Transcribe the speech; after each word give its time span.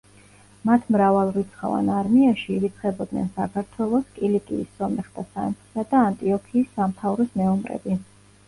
მათ 0.67 0.85
მრავალრიცხოვან 0.93 1.91
არმიაში 1.97 2.47
ირიცხებოდნენ 2.55 3.29
საქართველოს, 3.35 4.07
კილიკიის 4.17 4.73
სომეხთა 4.81 5.27
სამეფოსა 5.35 5.87
და 5.93 6.03
ანტიოქიის 6.09 6.73
სამთავროს 6.81 7.39
მეომრები. 7.45 8.01